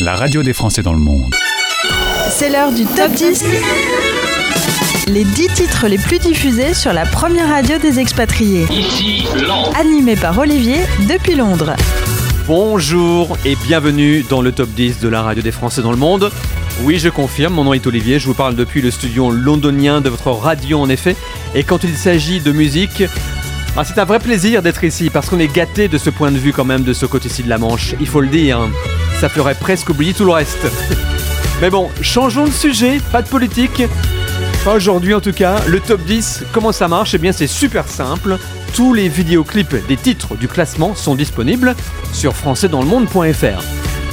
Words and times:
la 0.00 0.14
radio 0.14 0.42
des 0.42 0.52
Français 0.52 0.82
dans 0.82 0.92
le 0.92 0.98
monde. 0.98 1.34
C'est 2.28 2.50
l'heure 2.50 2.70
du 2.70 2.84
top 2.84 3.12
10. 3.12 3.44
Les 5.08 5.24
10 5.24 5.48
titres 5.54 5.86
les 5.86 5.96
plus 5.96 6.18
diffusés 6.18 6.74
sur 6.74 6.92
la 6.92 7.06
première 7.06 7.48
radio 7.48 7.78
des 7.78 7.98
expatriés. 7.98 8.66
Ici, 8.70 9.24
Londres. 9.34 9.72
Animé 9.78 10.16
par 10.16 10.38
Olivier 10.38 10.80
depuis 11.08 11.34
Londres. 11.34 11.74
Bonjour 12.46 13.38
et 13.46 13.56
bienvenue 13.56 14.22
dans 14.28 14.42
le 14.42 14.52
top 14.52 14.68
10 14.68 15.00
de 15.00 15.08
la 15.08 15.22
radio 15.22 15.42
des 15.42 15.52
Français 15.52 15.80
dans 15.80 15.92
le 15.92 15.96
monde. 15.96 16.30
Oui, 16.82 16.98
je 16.98 17.08
confirme, 17.08 17.54
mon 17.54 17.64
nom 17.64 17.72
est 17.72 17.86
Olivier, 17.86 18.18
je 18.18 18.26
vous 18.26 18.34
parle 18.34 18.54
depuis 18.54 18.82
le 18.82 18.90
studio 18.90 19.30
londonien 19.30 20.02
de 20.02 20.10
votre 20.10 20.30
radio 20.30 20.78
en 20.78 20.90
effet. 20.90 21.16
Et 21.54 21.64
quand 21.64 21.84
il 21.84 21.96
s'agit 21.96 22.40
de 22.40 22.52
musique, 22.52 23.04
ah, 23.78 23.84
c'est 23.84 23.98
un 23.98 24.04
vrai 24.04 24.18
plaisir 24.18 24.60
d'être 24.60 24.84
ici 24.84 25.08
parce 25.08 25.30
qu'on 25.30 25.38
est 25.38 25.52
gâté 25.52 25.88
de 25.88 25.96
ce 25.96 26.10
point 26.10 26.30
de 26.30 26.38
vue 26.38 26.52
quand 26.52 26.66
même 26.66 26.82
de 26.82 26.92
ce 26.92 27.06
côté-ci 27.06 27.42
de 27.42 27.48
la 27.48 27.56
Manche, 27.56 27.94
il 27.98 28.06
faut 28.06 28.20
le 28.20 28.28
dire. 28.28 28.60
Ça 29.20 29.28
ferait 29.28 29.54
presque 29.54 29.88
oublier 29.88 30.12
tout 30.12 30.24
le 30.24 30.32
reste. 30.32 30.66
Mais 31.60 31.70
bon, 31.70 31.88
changeons 32.02 32.44
de 32.44 32.50
sujet, 32.50 33.00
pas 33.12 33.22
de 33.22 33.28
politique. 33.28 33.82
Aujourd'hui 34.66 35.14
en 35.14 35.20
tout 35.20 35.32
cas, 35.32 35.56
le 35.66 35.80
top 35.80 36.02
10, 36.02 36.44
comment 36.52 36.72
ça 36.72 36.86
marche? 36.86 37.14
Eh 37.14 37.18
bien 37.18 37.32
c'est 37.32 37.46
super 37.46 37.88
simple. 37.88 38.36
Tous 38.74 38.92
les 38.92 39.08
vidéoclips 39.08 39.86
des 39.86 39.96
titres 39.96 40.36
du 40.36 40.48
classement 40.48 40.94
sont 40.94 41.14
disponibles 41.14 41.74
sur 42.12 42.34
françaisdanslemonde.fr. 42.34 43.62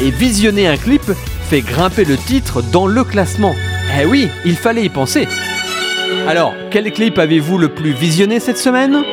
Et 0.02 0.10
visionner 0.10 0.68
un 0.68 0.78
clip 0.78 1.04
fait 1.50 1.62
grimper 1.62 2.06
le 2.06 2.16
titre 2.16 2.62
dans 2.62 2.88
le 2.88 3.04
classement. 3.04 3.56
Eh 4.00 4.06
oui, 4.06 4.30
il 4.46 4.56
fallait 4.56 4.86
y 4.86 4.90
penser. 4.90 5.28
Alors, 6.28 6.54
quel 6.72 6.92
clip 6.94 7.20
avez-vous 7.20 7.58
le 7.58 7.70
plus 7.70 7.92
visionné 7.92 8.40
cette 8.40 8.58
semaine? 8.58 9.04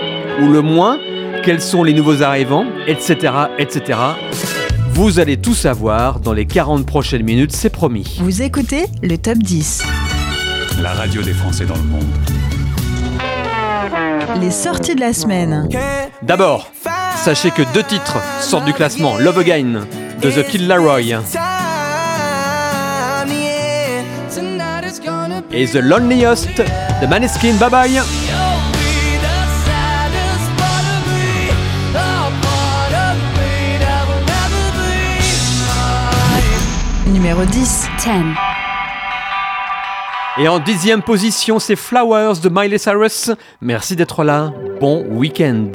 Ou 0.41 0.49
le 0.49 0.63
moins? 0.63 0.99
Quels 1.43 1.61
sont 1.61 1.83
les 1.83 1.95
nouveaux 1.95 2.23
arrivants? 2.23 2.67
Etc. 2.87 3.17
etc. 3.59 3.99
Vous 5.01 5.19
allez 5.19 5.39
tout 5.39 5.55
savoir 5.55 6.21
dans 6.21 6.35
les 6.35 6.45
40 6.45 6.85
prochaines 6.85 7.23
minutes, 7.23 7.53
c'est 7.53 7.71
promis. 7.71 8.19
Vous 8.21 8.43
écoutez 8.43 8.85
le 9.03 9.17
top 9.17 9.39
10. 9.39 9.83
La 10.83 10.93
radio 10.93 11.23
des 11.23 11.33
Français 11.33 11.65
dans 11.65 11.77
le 11.77 11.85
monde. 11.85 12.05
Les 14.43 14.51
sorties 14.51 14.95
de 14.95 15.01
la 15.01 15.15
semaine. 15.15 15.71
D'abord, 16.21 16.71
sachez 17.17 17.51
que 17.51 17.63
deux 17.73 17.83
titres 17.83 18.19
sortent 18.43 18.67
du 18.67 18.75
classement 18.75 19.17
Love 19.17 19.39
Again 19.39 19.87
de 20.21 20.31
The 20.31 20.47
Kid 20.47 20.69
Laroi 20.69 21.01
et 25.51 25.67
The 25.67 25.77
Loneliest 25.77 26.59
de 27.01 27.07
Maneskin. 27.07 27.55
Bye 27.55 27.71
bye 27.71 28.20
Numéro 37.21 37.45
10. 37.45 37.87
10. 37.99 38.11
Et 40.39 40.49
en 40.49 40.59
dixième 40.59 41.03
position, 41.03 41.59
c'est 41.59 41.77
Flowers 41.77 42.39
de 42.43 42.49
Miley 42.49 42.79
Cyrus. 42.79 43.31
Merci 43.61 43.95
d'être 43.95 44.25
là. 44.25 44.55
Bon 44.81 45.05
week-end. 45.11 45.71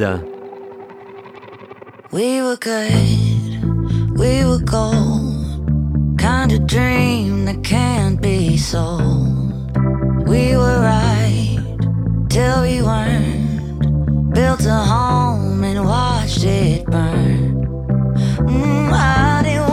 We 2.12 2.42
were 2.42 2.58
good, 2.60 4.18
we 4.18 4.44
were 4.44 4.58
gold. 4.58 6.18
Kind 6.18 6.52
of 6.52 6.66
dream 6.66 7.46
that 7.46 7.62
can't 7.62 8.20
be 8.20 8.58
sold. 8.58 9.70
We 10.26 10.58
were 10.58 10.80
right 10.82 11.60
till 12.28 12.64
we 12.64 12.82
weren't. 12.82 14.34
Built 14.34 14.66
a 14.66 14.84
home 14.84 15.64
and 15.64 15.86
watched 15.86 16.44
it 16.44 16.88
burn. 16.88 17.68
Mm, 18.48 18.92
I 18.92 19.44
didn't 19.44 19.65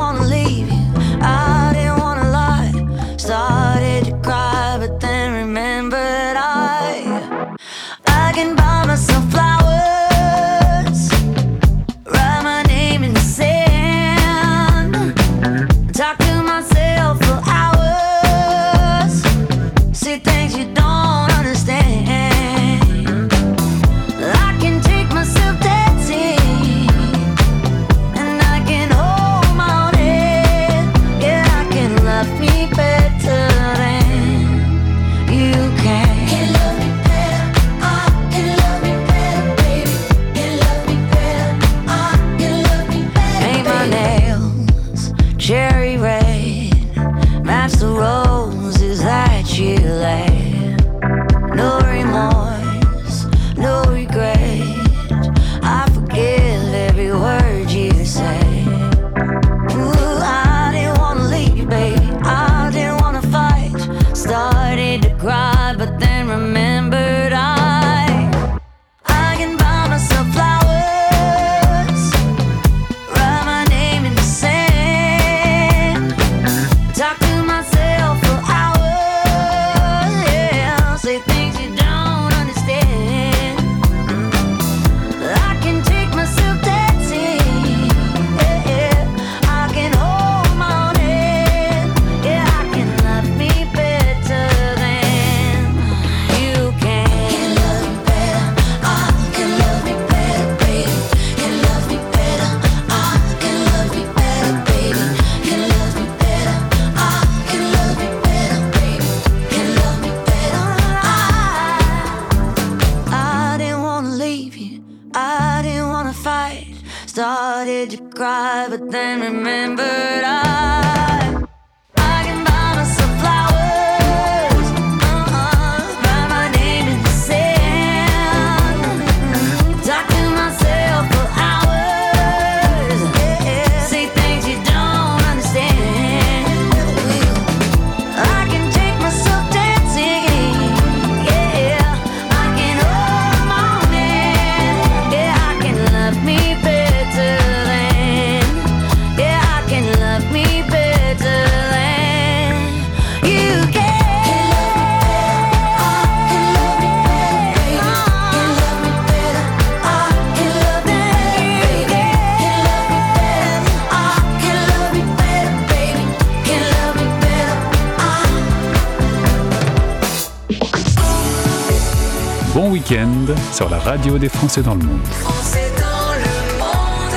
sur 173.62 173.70
la 173.70 173.78
radio 173.78 174.18
des 174.18 174.28
Français 174.28 174.60
dans 174.60 174.74
le 174.74 174.82
monde. 174.82 175.04
Français 175.04 175.70
dans 175.78 176.14
le 176.18 176.58
monde. 176.58 177.14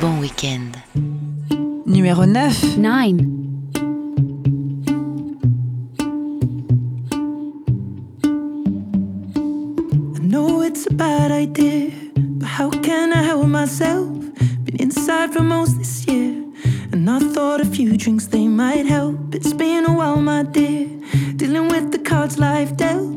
Bon 0.00 0.18
week-end. 0.22 0.72
Numéro 1.84 2.24
9. 2.24 2.78
9. 2.78 3.12
I 10.14 10.20
know 10.22 10.62
it's 10.62 10.86
a 10.86 10.94
bad 10.94 11.30
idea, 11.30 11.90
but 12.16 12.48
how 12.48 12.70
can 12.70 13.12
I 13.12 13.22
help 13.22 13.46
myself? 13.46 14.08
Been 14.64 14.76
inside 14.80 15.34
for 15.34 15.42
most 15.42 15.76
this 15.76 16.06
year, 16.06 16.42
and 16.92 17.06
I 17.06 17.18
thought 17.34 17.60
a 17.60 17.66
few 17.66 17.98
drinks 17.98 18.28
they 18.28 18.48
might 18.48 18.86
help. 18.86 19.34
It's 19.34 19.52
been 19.52 19.84
a 19.84 19.92
while, 19.92 20.22
my 20.22 20.42
dear, 20.42 20.88
dealing 21.36 21.68
with 21.68 21.92
the 21.92 21.98
cards 21.98 22.38
life 22.38 22.74
dealt. 22.78 23.16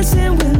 Dancing 0.00 0.34
with 0.38 0.59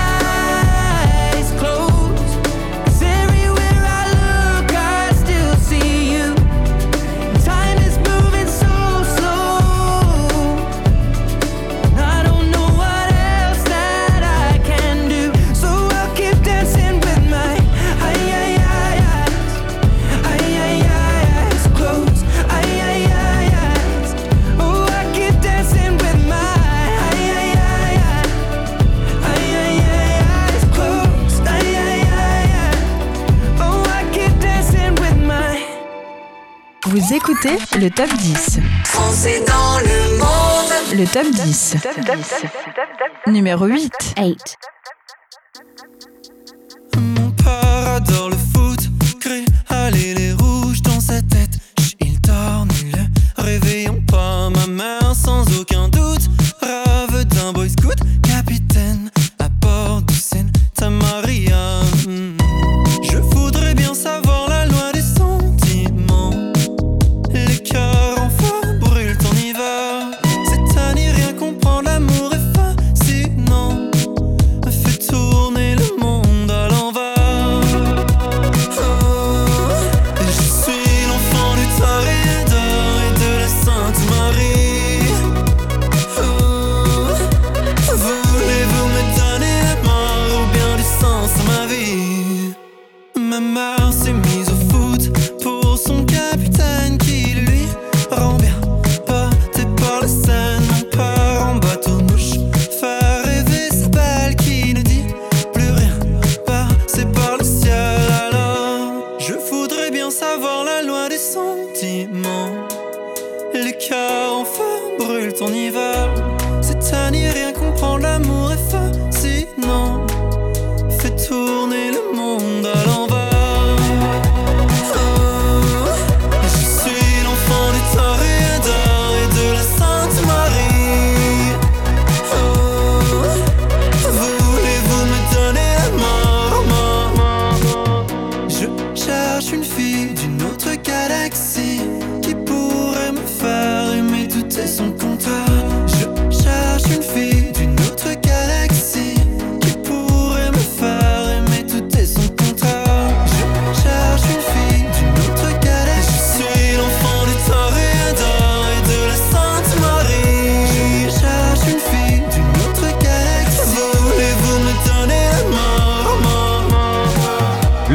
Vous 37.11 37.17
écoutez 37.17 37.57
le 37.77 37.89
top 37.89 38.07
10. 38.07 38.59
Français 38.85 39.43
dans 39.45 39.79
le 39.79 40.17
monde. 40.17 40.97
Le 40.97 41.05
top 41.05 41.29
10. 41.29 41.75
Numéro 43.27 43.65
8. 43.65 43.91
8. 44.17 44.57
Mon 46.95 47.31
père 47.31 47.89
adore 47.95 48.29
le 48.29 48.37
foot, 48.37 48.79
crée 49.19 49.43
aller 49.67 50.13
les 50.13 50.31
rouges 50.31 50.81
dans 50.83 51.01
sa 51.01 51.21
tête. 51.21 51.50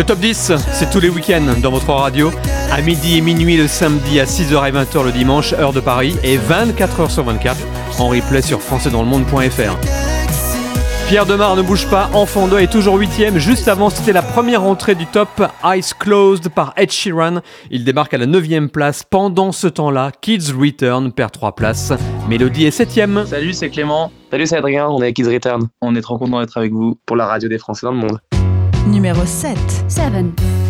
Top 0.06 0.20
10, 0.20 0.52
c'est 0.72 0.90
tous 0.90 1.00
les 1.00 1.08
week-ends 1.08 1.54
dans 1.60 1.70
votre 1.72 1.90
radio, 1.90 2.30
à 2.70 2.80
midi 2.80 3.18
et 3.18 3.20
minuit 3.20 3.56
le 3.56 3.66
samedi, 3.66 4.20
à 4.20 4.24
6h 4.24 4.68
et 4.68 4.70
20h 4.70 5.04
le 5.04 5.10
dimanche, 5.10 5.52
heure 5.52 5.72
de 5.72 5.80
Paris, 5.80 6.16
et 6.22 6.38
24h 6.38 7.10
sur 7.10 7.24
24 7.24 7.56
en 7.98 8.08
replay 8.08 8.40
sur 8.40 8.60
françaisdanslemonde.fr. 8.60 9.76
Pierre 11.08 11.26
Demar 11.26 11.56
ne 11.56 11.62
bouge 11.62 11.88
pas, 11.88 12.08
Enfant 12.14 12.46
2 12.46 12.60
est 12.60 12.70
toujours 12.70 12.98
8ème. 12.98 13.38
Juste 13.38 13.66
avant, 13.66 13.90
c'était 13.90 14.12
la 14.12 14.22
première 14.22 14.62
entrée 14.62 14.94
du 14.94 15.06
top, 15.06 15.42
Eyes 15.64 15.92
Closed 15.98 16.50
par 16.50 16.72
Ed 16.76 16.92
Sheeran. 16.92 17.40
Il 17.72 17.84
débarque 17.84 18.14
à 18.14 18.18
la 18.18 18.26
9ème 18.26 18.68
place. 18.68 19.02
Pendant 19.02 19.50
ce 19.50 19.66
temps-là, 19.66 20.12
Kids 20.20 20.52
Return 20.56 21.10
perd 21.12 21.32
3 21.32 21.56
places. 21.56 21.92
Mélodie 22.28 22.66
est 22.66 22.78
7ème. 22.78 23.26
Salut, 23.26 23.52
c'est 23.52 23.70
Clément. 23.70 24.12
Salut, 24.30 24.46
c'est 24.46 24.56
Adrien, 24.56 24.88
on 24.88 25.00
est 25.00 25.04
avec 25.04 25.16
Kids 25.16 25.32
Return 25.32 25.68
On 25.80 25.96
est 25.96 26.00
trop 26.00 26.16
content 26.18 26.40
d'être 26.40 26.58
avec 26.58 26.72
vous. 26.72 26.96
pour 27.06 27.16
la 27.16 27.26
radio 27.26 27.48
des 27.48 27.58
Français 27.58 27.86
dans 27.86 27.92
le 27.92 27.98
monde 27.98 28.18
numéro 28.86 29.26
7. 29.26 29.56
7. 29.88 30.65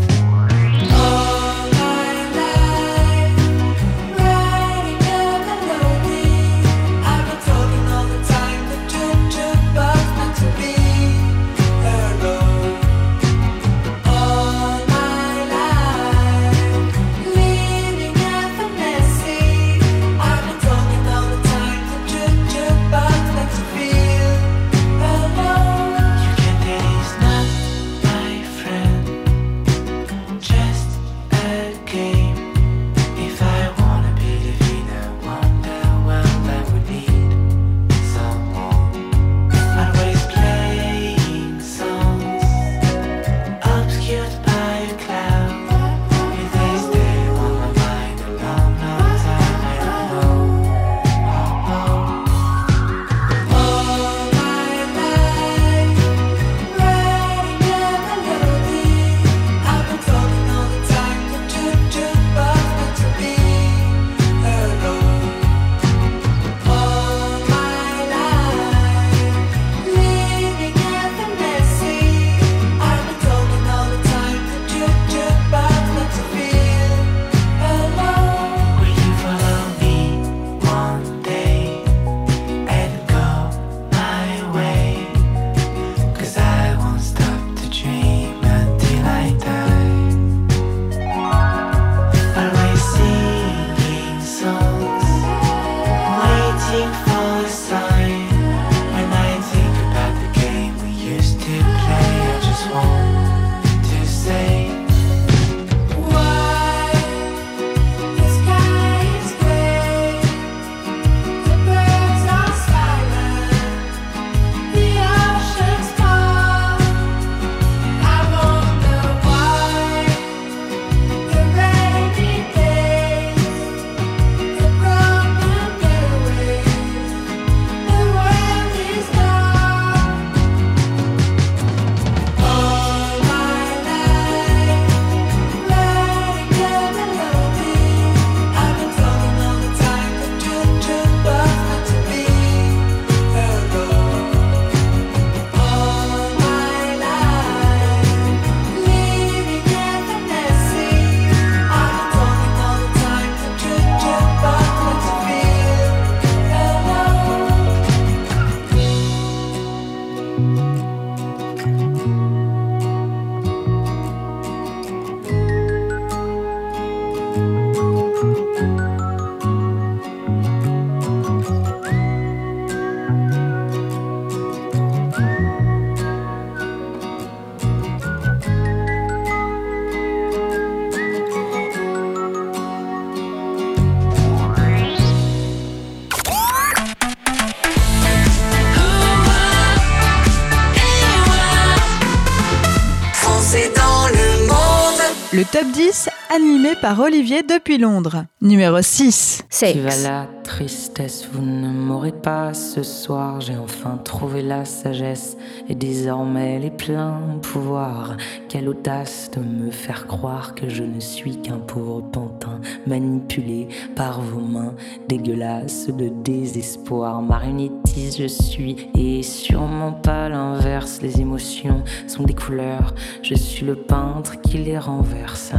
Par 196.86 197.00
Olivier 197.00 197.42
depuis 197.42 197.78
Londres. 197.78 198.26
Numéro 198.40 198.80
6. 198.80 199.42
Six. 199.50 199.72
Qui 199.72 199.80
va 199.80 199.96
la 200.04 200.28
tristesse, 200.44 201.28
vous 201.32 201.42
ne 201.42 201.68
m'aurez 201.68 202.12
pas 202.12 202.54
ce 202.54 202.84
soir. 202.84 203.40
J'ai 203.40 203.56
enfin 203.56 203.98
trouvé 204.04 204.40
la 204.40 204.64
sagesse 204.64 205.36
et 205.68 205.74
désormais 205.74 206.60
les 206.60 206.70
pleins 206.70 207.40
pouvoirs. 207.42 208.16
Quelle 208.48 208.68
audace 208.68 209.32
de 209.32 209.40
me 209.40 209.72
faire 209.72 210.06
croire 210.06 210.54
que 210.54 210.68
je 210.68 210.84
ne 210.84 211.00
suis 211.00 211.42
qu'un 211.42 211.58
pauvre 211.58 212.02
pantin 212.02 212.60
manipulé 212.86 213.66
par 213.96 214.20
vos 214.20 214.38
mains 214.38 214.76
dégueulasses 215.08 215.88
de 215.88 216.08
désespoir. 216.22 217.20
Marionnettiste 217.20 218.20
je 218.20 218.28
suis 218.28 218.76
et 218.96 219.24
sûrement 219.24 219.90
pas 219.90 220.28
l'inverse. 220.28 221.00
Les 221.02 221.20
émotions 221.20 221.82
sont 222.06 222.22
des 222.22 222.34
couleurs, 222.34 222.94
je 223.22 223.34
suis 223.34 223.66
le 223.66 223.74
peintre 223.74 224.40
qui 224.40 224.58
les 224.58 224.78
renverse. 224.78 225.52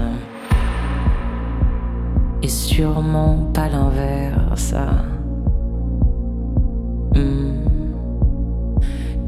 Sûrement 2.50 3.50
pas 3.54 3.68
l'inverse. 3.68 4.74
Hmm. 7.14 7.56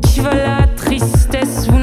Qui 0.02 0.22
va 0.22 0.34
la 0.34 0.68
tristesse 0.78 1.68
Vous 1.68 1.80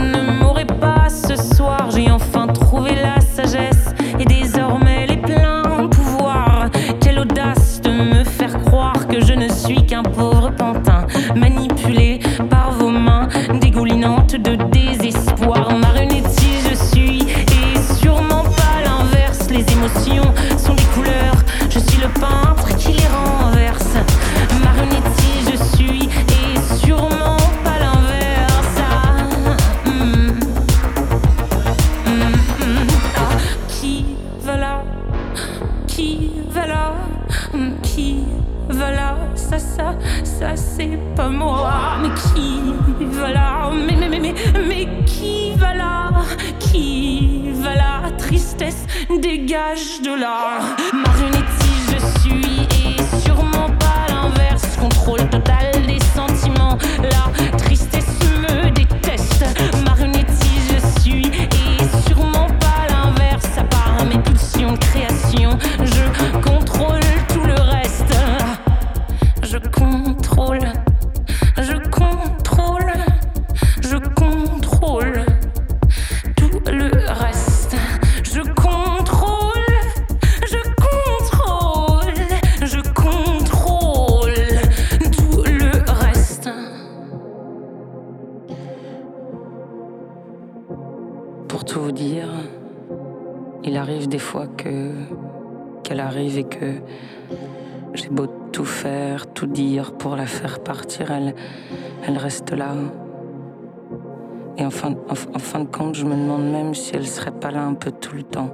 Et 104.58 104.64
en 104.64 104.70
fin, 104.70 104.92
en, 104.92 105.12
en 105.12 105.38
fin 105.38 105.60
de 105.60 105.64
compte, 105.66 105.94
je 105.94 106.04
me 106.04 106.14
demande 106.14 106.50
même 106.50 106.74
si 106.74 106.94
elle 106.96 107.06
serait 107.06 107.32
pas 107.32 107.50
là 107.50 107.62
un 107.62 107.74
peu 107.74 107.90
tout 107.90 108.16
le 108.16 108.22
temps. 108.22 108.50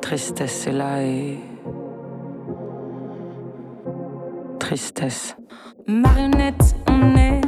Tristesse 0.00 0.66
est 0.66 0.72
là 0.72 1.02
et. 1.02 1.38
Tristesse. 4.58 5.36
Marionnette, 5.86 6.76
on 6.88 7.16
est. 7.16 7.39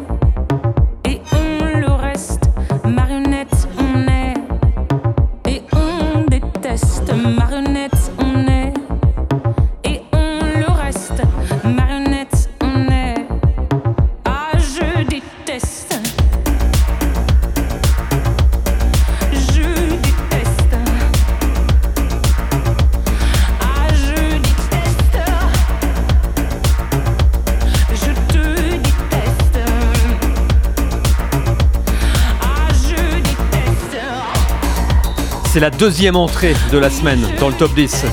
C'est 35.52 35.60
la 35.60 35.68
deuxième 35.68 36.16
entrée 36.16 36.54
de 36.72 36.78
la 36.78 36.88
semaine 36.88 37.20
dans 37.38 37.50
le 37.50 37.54
top 37.54 37.74
10. 37.74 38.06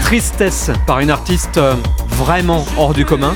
Tristesse 0.00 0.70
par 0.86 1.00
une 1.00 1.10
artiste 1.10 1.58
euh, 1.58 1.74
vraiment 2.08 2.64
hors 2.78 2.94
du 2.94 3.04
commun. 3.04 3.34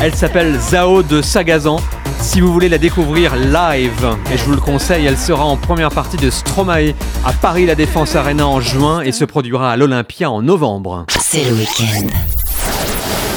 Elle 0.00 0.14
s'appelle 0.14 0.58
Zao 0.58 1.02
de 1.02 1.20
Sagazan. 1.20 1.80
Si 2.22 2.40
vous 2.40 2.50
voulez 2.50 2.70
la 2.70 2.78
découvrir 2.78 3.36
live, 3.36 4.16
et 4.32 4.38
je 4.38 4.44
vous 4.44 4.52
le 4.52 4.60
conseille, 4.62 5.04
elle 5.04 5.18
sera 5.18 5.44
en 5.44 5.58
première 5.58 5.90
partie 5.90 6.16
de 6.16 6.30
Stromae 6.30 6.94
à 7.26 7.34
Paris 7.34 7.66
La 7.66 7.74
Défense 7.74 8.16
Arena 8.16 8.46
en 8.46 8.62
juin 8.62 9.02
et 9.02 9.12
se 9.12 9.26
produira 9.26 9.70
à 9.70 9.76
l'Olympia 9.76 10.30
en 10.30 10.40
novembre. 10.40 11.04
C'est 11.20 11.44
le 11.44 11.52
week-end. 11.52 12.06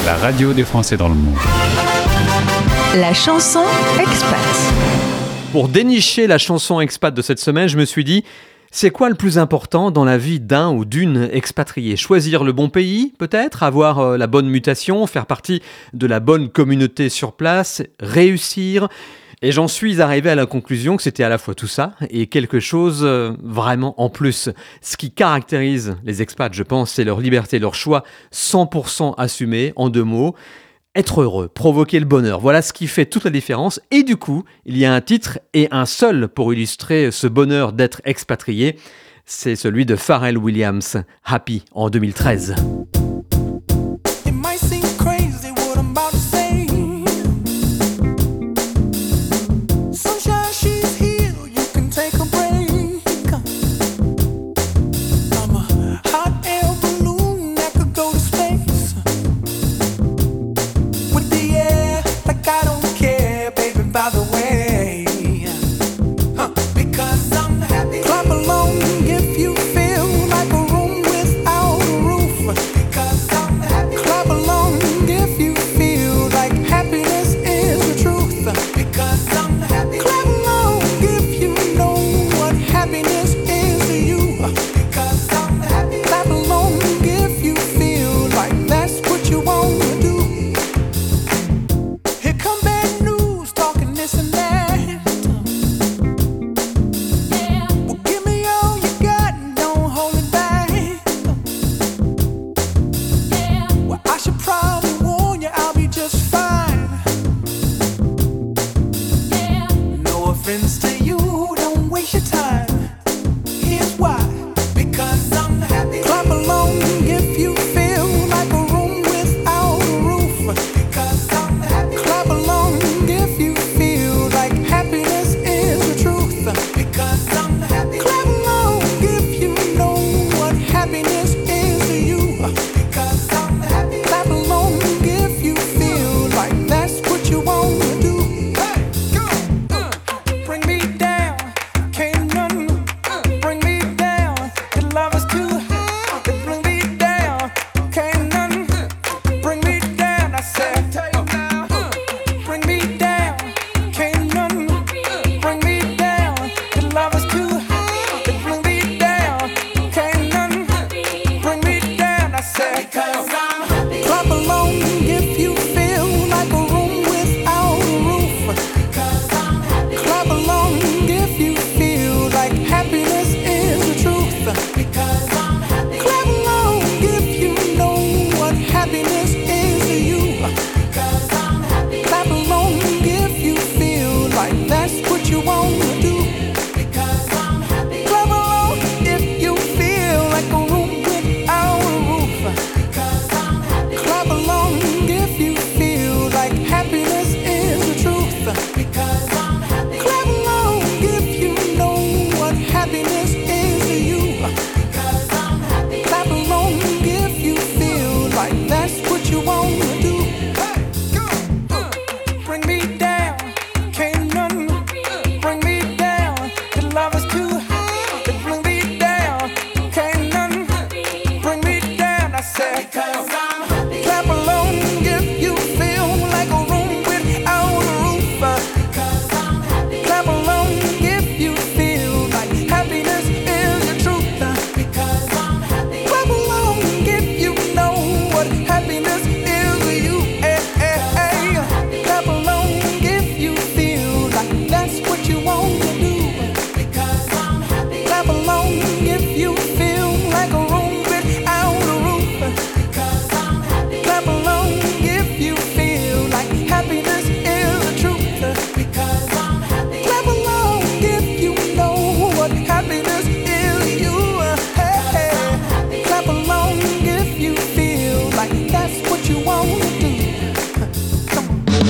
La 0.06 0.16
radio 0.16 0.54
des 0.54 0.64
Français 0.64 0.96
dans 0.96 1.08
le 1.08 1.14
monde. 1.14 1.36
La 2.96 3.12
chanson 3.12 3.64
expat. 4.00 4.38
Pour 5.52 5.68
dénicher 5.68 6.26
la 6.26 6.38
chanson 6.38 6.80
expat 6.80 7.12
de 7.12 7.20
cette 7.20 7.38
semaine, 7.38 7.68
je 7.68 7.76
me 7.76 7.84
suis 7.84 8.04
dit, 8.04 8.24
c'est 8.70 8.90
quoi 8.90 9.08
le 9.08 9.14
plus 9.14 9.38
important 9.38 9.90
dans 9.90 10.04
la 10.04 10.18
vie 10.18 10.40
d'un 10.40 10.70
ou 10.70 10.84
d'une 10.84 11.28
expatriée? 11.32 11.96
Choisir 11.96 12.44
le 12.44 12.52
bon 12.52 12.68
pays, 12.68 13.14
peut-être, 13.18 13.62
avoir 13.62 13.98
euh, 13.98 14.16
la 14.18 14.26
bonne 14.26 14.48
mutation, 14.48 15.06
faire 15.06 15.26
partie 15.26 15.62
de 15.94 16.06
la 16.06 16.20
bonne 16.20 16.50
communauté 16.50 17.08
sur 17.08 17.32
place, 17.32 17.82
réussir? 17.98 18.88
Et 19.40 19.52
j'en 19.52 19.68
suis 19.68 20.02
arrivé 20.02 20.30
à 20.30 20.34
la 20.34 20.46
conclusion 20.46 20.96
que 20.96 21.02
c'était 21.02 21.22
à 21.22 21.28
la 21.28 21.38
fois 21.38 21.54
tout 21.54 21.68
ça 21.68 21.94
et 22.10 22.26
quelque 22.26 22.60
chose 22.60 23.02
euh, 23.04 23.32
vraiment 23.42 23.94
en 24.00 24.10
plus. 24.10 24.50
Ce 24.82 24.96
qui 24.96 25.12
caractérise 25.12 25.96
les 26.04 26.20
expats, 26.22 26.52
je 26.52 26.62
pense, 26.62 26.90
c'est 26.90 27.04
leur 27.04 27.20
liberté, 27.20 27.58
leur 27.58 27.74
choix 27.74 28.02
100% 28.34 29.14
assumé, 29.16 29.72
en 29.76 29.88
deux 29.88 30.04
mots. 30.04 30.34
Être 30.98 31.22
heureux, 31.22 31.46
provoquer 31.46 32.00
le 32.00 32.06
bonheur, 32.06 32.40
voilà 32.40 32.60
ce 32.60 32.72
qui 32.72 32.88
fait 32.88 33.06
toute 33.06 33.22
la 33.22 33.30
différence. 33.30 33.80
Et 33.92 34.02
du 34.02 34.16
coup, 34.16 34.42
il 34.66 34.76
y 34.76 34.84
a 34.84 34.92
un 34.92 35.00
titre 35.00 35.38
et 35.54 35.68
un 35.70 35.86
seul 35.86 36.26
pour 36.26 36.52
illustrer 36.52 37.12
ce 37.12 37.28
bonheur 37.28 37.72
d'être 37.72 38.02
expatrié. 38.04 38.74
C'est 39.24 39.54
celui 39.54 39.86
de 39.86 39.94
Pharrell 39.94 40.36
Williams, 40.36 41.00
Happy, 41.24 41.64
en 41.70 41.88
2013. 41.88 42.56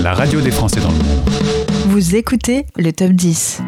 La 0.08 0.14
radio 0.14 0.40
des 0.40 0.50
Français 0.50 0.80
dans 0.80 0.88
le 0.88 0.94
monde. 0.94 1.28
Vous 1.88 2.16
écoutez 2.16 2.64
le 2.78 2.92
top 2.92 3.10
10. 3.10 3.60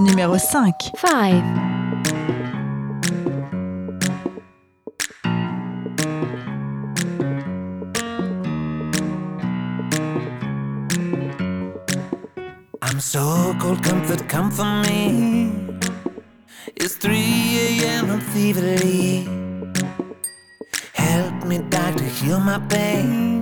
Numéro 0.00 0.36
5. 0.36 0.74
5. 1.00 1.42
I'm 12.82 13.00
so 13.00 13.54
cold, 13.58 13.82
comfort, 13.82 14.28
come 14.28 14.50
for 14.50 14.66
me. 14.82 15.50
It's 16.76 16.98
3 16.98 17.14
a.m. 17.14 18.10
I'm 18.10 18.20
feverly. 18.20 19.26
Help 20.92 21.46
me, 21.46 21.60
doctor, 21.70 22.04
heal 22.04 22.40
my 22.40 22.58
pain. 22.68 23.41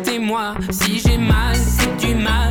Si 0.69 0.97
j'ai 0.99 1.17
mal 1.17 1.53
c'est 1.55 2.07
du 2.07 2.15
mal 2.15 2.50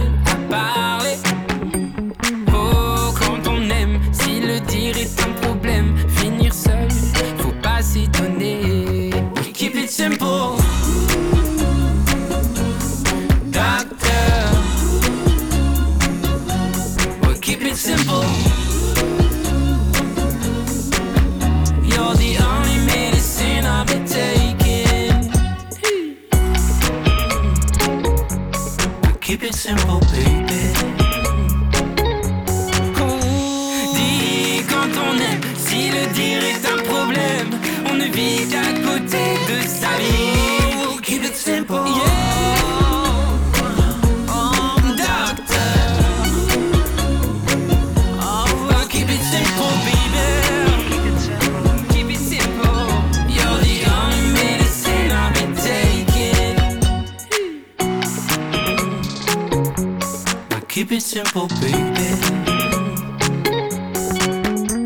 simple, 61.10 61.48
baby. 61.60 61.74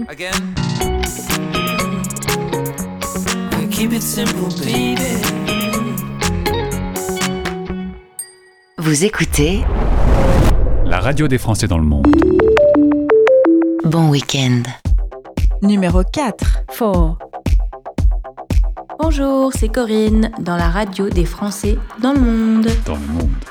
Again. 0.08 0.54
We'll 3.50 3.68
keep 3.68 3.92
it 3.92 4.02
simple, 4.02 4.48
baby. 4.64 5.20
Vous 8.78 9.04
écoutez 9.04 9.64
La 10.86 10.98
radio 10.98 11.28
des 11.28 11.36
Français 11.36 11.66
dans 11.66 11.76
le 11.76 11.84
monde. 11.84 12.06
Bon 13.84 14.08
Week-end. 14.08 14.62
Numéro 15.60 16.02
4. 16.10 16.64
4. 16.68 17.18
Bonjour, 18.98 19.52
c'est 19.52 19.68
Corinne 19.68 20.30
dans 20.38 20.56
la 20.56 20.70
radio 20.70 21.10
des 21.10 21.26
Français 21.26 21.76
dans 22.00 22.14
le 22.14 22.20
monde. 22.20 22.68
Dans 22.86 22.94
le 22.94 23.12
monde. 23.12 23.43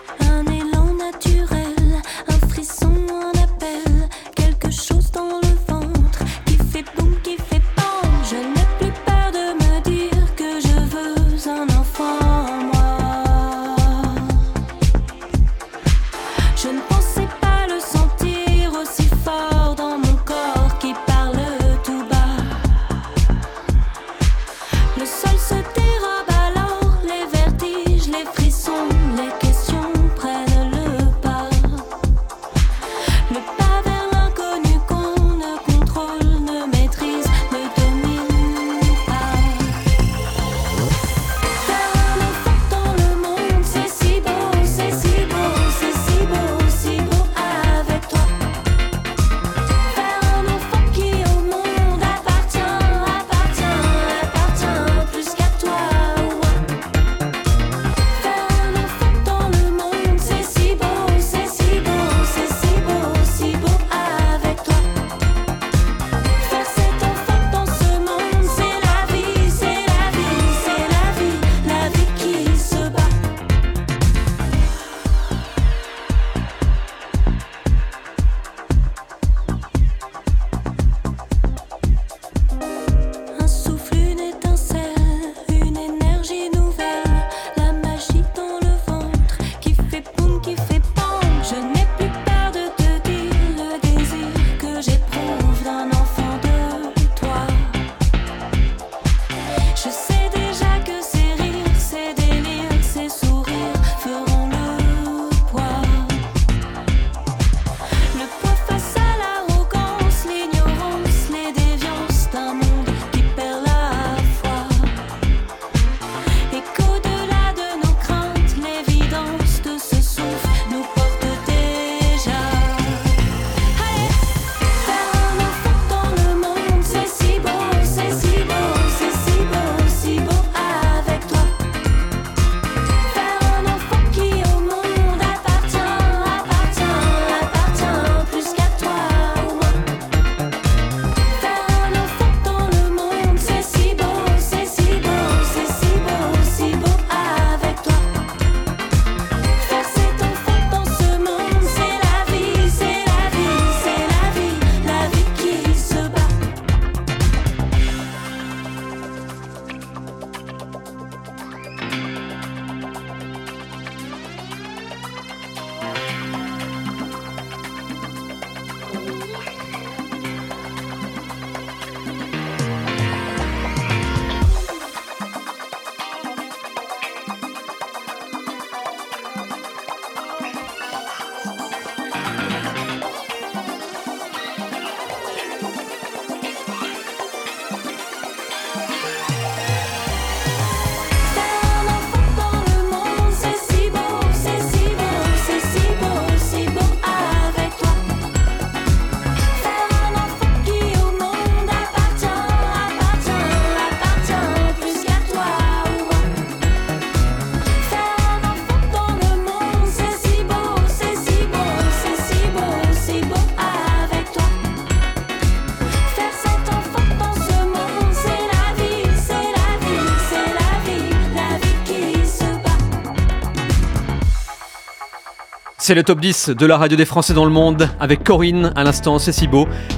C'est 225.85 225.95
le 225.95 226.03
top 226.03 226.21
10 226.21 226.51
de 226.57 226.65
la 226.65 226.77
radio 226.77 226.95
des 226.95 227.03
Français 227.03 227.33
dans 227.33 227.43
le 227.43 227.51
monde 227.51 227.89
avec 227.99 228.23
Corinne 228.23 228.71
à 228.77 228.85
l'instant, 228.85 229.19
c'est 229.19 229.33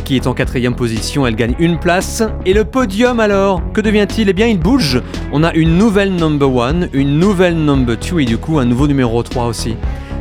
qui 0.03 0.15
est 0.15 0.25
en 0.25 0.33
quatrième 0.33 0.75
position, 0.75 1.27
elle 1.27 1.35
gagne 1.35 1.53
une 1.59 1.77
place. 1.77 2.23
Et 2.43 2.53
le 2.53 2.65
podium 2.65 3.19
alors, 3.19 3.61
que 3.71 3.81
devient-il? 3.81 4.27
Eh 4.27 4.33
bien 4.33 4.47
il 4.47 4.59
bouge, 4.59 4.99
on 5.31 5.43
a 5.43 5.53
une 5.53 5.77
nouvelle 5.77 6.15
number 6.15 6.51
one, 6.51 6.89
une 6.91 7.19
nouvelle 7.19 7.55
number 7.55 7.99
two 7.99 8.17
et 8.17 8.25
du 8.25 8.39
coup 8.39 8.57
un 8.57 8.65
nouveau 8.65 8.87
numéro 8.87 9.21
3 9.21 9.45
aussi. 9.45 9.75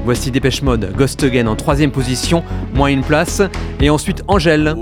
Voici 0.05 0.31
Dépêche 0.31 0.61
Mode, 0.61 0.93
Ghost 0.99 1.25
Again 1.25 1.47
en 1.47 1.57
troisième 1.57 1.93
position, 1.93 2.45
moins 2.75 2.89
une 2.89 3.03
place. 3.03 3.41
Et 3.81 3.89
ensuite 3.89 4.23
Angèle. 4.29 4.75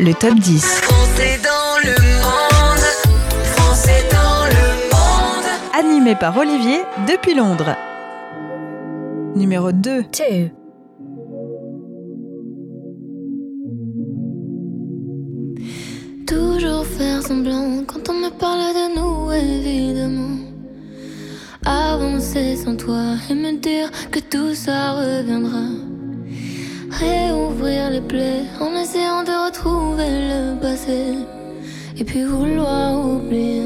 Le 0.00 0.14
top 0.14 0.34
10. 0.34 0.64
Français 0.82 1.38
dans 1.42 1.78
le 1.84 1.94
monde. 2.22 2.84
Français 3.54 4.02
dans 4.10 4.46
le 4.46 4.66
monde. 4.90 5.44
Animé 5.78 6.14
par 6.14 6.36
Olivier 6.38 6.80
depuis 7.06 7.34
Londres. 7.34 7.76
Numéro 9.34 9.72
2. 9.72 10.04
Toujours 16.26 16.86
faire 16.86 17.22
semblant 17.22 17.84
quand 17.86 18.08
on 18.08 18.14
me 18.14 18.30
parle 18.30 18.72
de 18.72 18.98
nous, 18.98 19.32
évidemment. 19.32 20.38
Avancer 21.66 22.56
sans 22.56 22.76
toi 22.76 23.16
et 23.28 23.34
me 23.34 23.58
dire 23.58 23.90
que 24.10 24.20
tout 24.20 24.54
ça 24.54 24.92
reviendra. 24.92 25.89
Réouvrir 26.90 27.90
les 27.90 28.00
plaies 28.00 28.44
en 28.60 28.74
essayant 28.74 29.22
de 29.22 29.46
retrouver 29.46 30.10
le 30.30 30.60
passé. 30.60 31.14
Et 31.98 32.04
puis 32.04 32.24
vouloir 32.24 32.98
oublier 32.98 33.62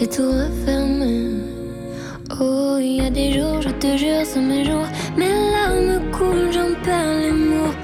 et 0.00 0.06
tout 0.06 0.30
refermer. 0.30 1.30
Oh, 2.40 2.76
il 2.80 2.96
y 2.96 3.06
a 3.06 3.10
des 3.10 3.32
jours, 3.32 3.62
je 3.62 3.68
te 3.68 3.96
jure, 3.96 4.26
sont 4.26 4.42
mes 4.42 4.64
jours. 4.64 4.88
Mes 5.16 5.30
larmes 5.52 6.10
coulent, 6.10 6.52
j'en 6.52 6.74
perds 6.82 7.20
les 7.20 7.32
mots. 7.32 7.74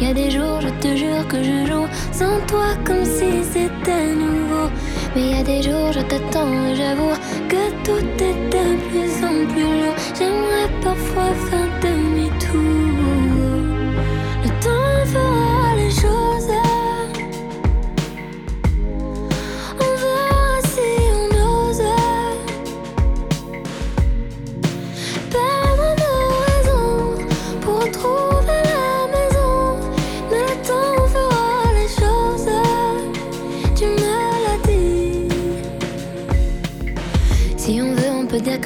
Il 0.00 0.08
y 0.08 0.10
a 0.10 0.14
des 0.14 0.30
jours, 0.30 0.60
je 0.60 0.68
te 0.80 0.96
jure 0.96 1.28
que 1.28 1.42
je 1.42 1.66
joue 1.66 1.86
sans 2.12 2.40
toi 2.46 2.74
comme 2.84 3.04
si 3.04 3.44
c'était 3.52 4.14
nouveau. 4.14 4.70
Mais 5.14 5.22
il 5.22 5.36
y 5.36 5.40
a 5.40 5.44
des 5.44 5.62
jours, 5.62 5.92
je 5.92 6.00
t'attends 6.00 6.52
et 6.66 6.74
j'avoue 6.74 7.14
que 7.48 7.62
tout 7.84 8.24
est 8.24 8.38
de 8.54 8.64
plus 8.88 9.24
en 9.24 9.46
plus 9.52 9.62
lourd. 9.62 9.94
J'aimerais 10.18 10.70
parfois 10.82 11.34
faire 11.48 11.68
demi-tour. 11.82 12.91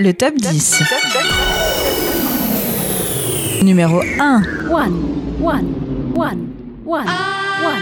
Le 0.00 0.14
top 0.14 0.34
10. 0.34 0.82
Numéro 3.62 4.00
1. 4.00 4.42
One, 4.70 4.94
one, 5.38 5.74
one, 6.14 6.48
one, 6.86 7.06
one. 7.62 7.80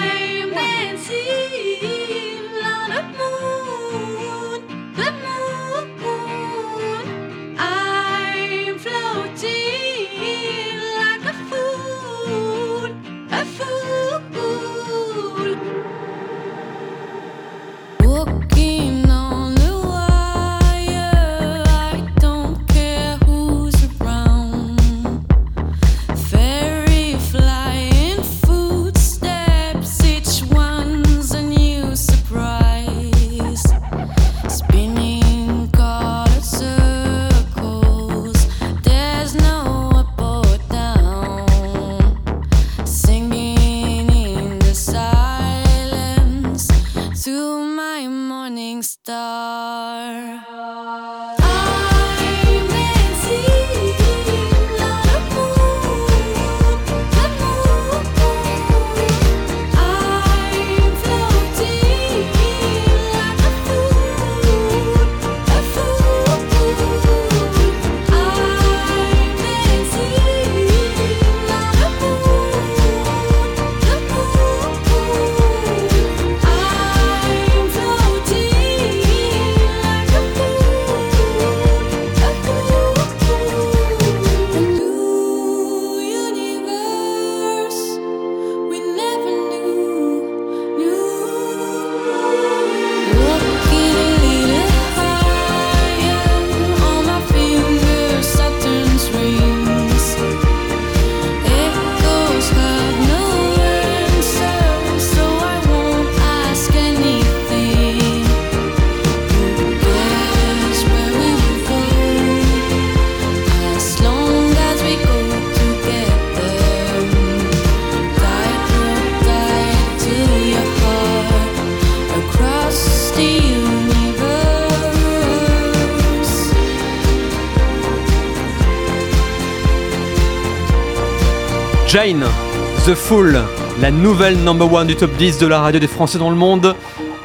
The 132.88 132.94
Fool, 132.94 133.38
la 133.82 133.90
nouvelle 133.90 134.38
number 134.38 134.72
one 134.72 134.86
du 134.86 134.96
top 134.96 135.14
10 135.18 135.36
de 135.36 135.46
la 135.46 135.60
radio 135.60 135.78
des 135.78 135.86
Français 135.86 136.16
dans 136.16 136.30
le 136.30 136.36
monde. 136.36 136.74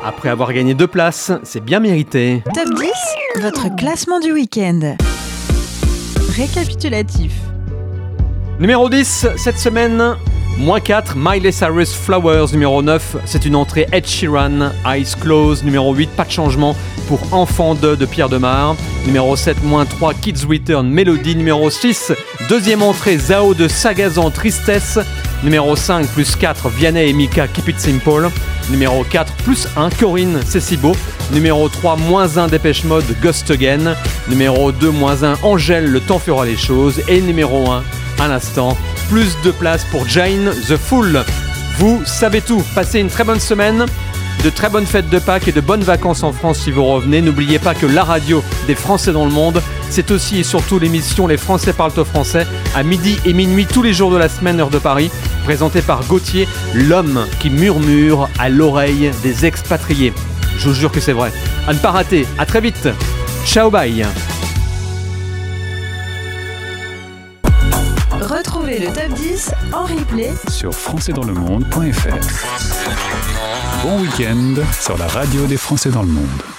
Après 0.03 0.27
avoir 0.27 0.51
gagné 0.51 0.73
deux 0.73 0.87
places, 0.87 1.31
c'est 1.43 1.63
bien 1.63 1.79
mérité. 1.79 2.43
Top 2.53 2.67
10, 2.75 3.41
votre 3.41 3.73
classement 3.73 4.19
du 4.19 4.33
week-end. 4.33 4.97
Récapitulatif. 6.35 7.31
Numéro 8.59 8.89
10, 8.89 9.27
cette 9.37 9.57
semaine, 9.57 10.17
moins 10.57 10.81
4, 10.81 11.13
Miley 11.15 11.53
Cyrus 11.53 11.93
Flowers. 11.93 12.51
Numéro 12.51 12.81
9, 12.81 13.15
c'est 13.23 13.45
une 13.45 13.55
entrée 13.55 13.87
Ed 13.93 14.05
Sheeran, 14.05 14.71
Eyes 14.85 15.15
Closed. 15.17 15.63
Numéro 15.63 15.93
8, 15.93 16.09
pas 16.09 16.25
de 16.25 16.31
changement 16.31 16.75
pour 17.07 17.21
Enfant 17.31 17.73
2 17.73 17.95
de 17.95 18.05
Pierre 18.05 18.27
Demar. 18.27 18.75
Numéro 19.05 19.37
7, 19.37 19.63
moins 19.63 19.85
3, 19.85 20.13
Kids 20.15 20.45
Return 20.45 20.89
Melody. 20.89 21.37
Numéro 21.37 21.69
6, 21.69 22.11
deuxième 22.49 22.81
entrée 22.81 23.17
Zao 23.17 23.53
de 23.53 23.69
Sagazan 23.69 24.29
Tristesse. 24.29 24.99
Numéro 25.43 25.75
5, 25.75 26.07
plus 26.07 26.37
4, 26.37 26.69
Vianney 26.69 27.09
et 27.09 27.13
Mika 27.13 27.49
Keep 27.49 27.67
It 27.67 27.79
Simple. 27.79 28.29
Numéro 28.69 29.03
4, 29.03 29.33
plus 29.43 29.67
1, 29.75 29.89
Corinne, 29.89 30.39
c'est 30.45 30.61
si 30.61 30.77
beau. 30.77 30.95
Numéro 31.33 31.67
3, 31.67 31.97
moins 31.97 32.37
1, 32.37 32.47
Dépêche 32.47 32.85
Mode, 32.85 33.03
Ghost 33.21 33.51
Again. 33.51 33.95
Numéro 34.29 34.71
2, 34.71 34.89
moins 34.89 35.23
1, 35.23 35.39
Angèle, 35.43 35.91
Le 35.91 35.99
temps 35.99 36.19
fera 36.19 36.45
les 36.45 36.55
choses. 36.55 37.01
Et 37.09 37.19
numéro 37.19 37.69
1, 37.69 37.83
à 38.19 38.27
l'instant, 38.29 38.77
plus 39.09 39.35
de 39.43 39.51
place 39.51 39.83
pour 39.91 40.07
Jane, 40.07 40.53
The 40.69 40.77
Fool. 40.77 41.23
Vous 41.77 42.01
savez 42.05 42.39
tout. 42.39 42.63
Passez 42.73 43.01
une 43.01 43.09
très 43.09 43.25
bonne 43.25 43.41
semaine. 43.41 43.85
De 44.43 44.49
très 44.49 44.69
bonnes 44.69 44.85
fêtes 44.85 45.09
de 45.09 45.19
Pâques 45.19 45.47
et 45.47 45.51
de 45.51 45.61
bonnes 45.61 45.83
vacances 45.83 46.23
en 46.23 46.31
France 46.31 46.59
si 46.59 46.71
vous 46.71 46.85
revenez. 46.85 47.21
N'oubliez 47.21 47.59
pas 47.59 47.75
que 47.75 47.85
la 47.85 48.03
radio 48.03 48.43
des 48.67 48.75
Français 48.75 49.11
dans 49.11 49.25
le 49.25 49.31
monde, 49.31 49.61
c'est 49.93 50.09
aussi 50.09 50.39
et 50.39 50.43
surtout 50.43 50.79
l'émission 50.79 51.27
Les 51.27 51.37
Français 51.37 51.71
parlent 51.71 51.91
au 51.97 52.03
français 52.03 52.47
à 52.75 52.81
midi 52.81 53.19
et 53.25 53.33
minuit 53.33 53.67
tous 53.67 53.83
les 53.83 53.93
jours 53.93 54.09
de 54.09 54.17
la 54.17 54.27
semaine, 54.27 54.59
heure 54.59 54.71
de 54.71 54.79
Paris, 54.79 55.11
présentée 55.43 55.83
par 55.83 56.03
Gauthier, 56.05 56.47
l'homme 56.73 57.27
qui 57.39 57.51
murmure 57.51 58.27
à 58.39 58.49
l'oreille 58.49 59.11
des 59.21 59.45
expatriés. 59.45 60.11
Je 60.57 60.69
vous 60.69 60.73
jure 60.73 60.91
que 60.91 60.99
c'est 60.99 61.13
vrai. 61.13 61.31
À 61.67 61.73
ne 61.73 61.77
pas 61.77 61.91
rater. 61.91 62.25
À 62.39 62.47
très 62.47 62.59
vite. 62.59 62.89
Ciao 63.45 63.69
bye. 63.69 64.03
Retrouvez 68.19 68.79
le 68.79 68.87
top 68.87 69.13
10 69.15 69.51
en 69.73 69.83
replay 69.83 70.31
sur 70.49 70.73
françaisdanslemonde.fr. 70.73 72.17
Bon 73.83 73.99
week-end 73.99 74.55
sur 74.81 74.97
la 74.97 75.05
radio 75.05 75.45
des 75.45 75.57
Français 75.57 75.91
dans 75.91 76.01
le 76.01 76.09
monde. 76.09 76.52